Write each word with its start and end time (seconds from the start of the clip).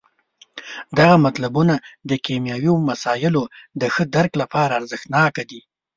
دغه 0.97 1.15
مطلبونه 1.25 1.75
د 2.09 2.11
کیمیاوي 2.25 2.73
مسایلو 2.89 3.43
د 3.81 3.83
ښه 3.93 4.03
درک 4.15 4.31
لپاره 4.41 4.71
ارزښت 4.79 5.05
ناکه 5.15 5.43
دي. 5.49 5.61